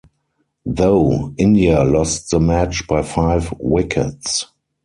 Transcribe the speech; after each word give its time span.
Though, 0.65 1.31
India 1.37 1.83
lost 1.83 2.31
the 2.31 2.39
match 2.39 2.87
by 2.87 3.03
five 3.03 3.53
wickets. 3.59 4.47